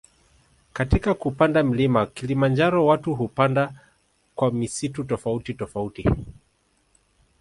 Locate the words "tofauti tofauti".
5.03-6.07